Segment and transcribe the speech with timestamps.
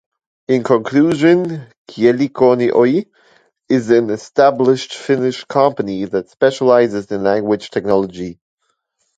[0.47, 3.05] In conclusion, Kielikone Oy
[3.69, 8.39] is an established Finnish company that specializes in language technology.